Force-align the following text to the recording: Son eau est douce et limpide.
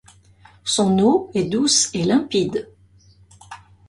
Son 0.63 0.97
eau 0.97 1.29
est 1.35 1.43
douce 1.43 1.91
et 1.93 2.03
limpide. 2.05 2.73